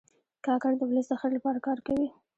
کاکړ 0.45 0.71
د 0.77 0.81
ولس 0.89 1.07
د 1.09 1.13
خیر 1.21 1.31
لپاره 1.37 1.59
کار 1.67 1.77
کوي. 1.87 2.07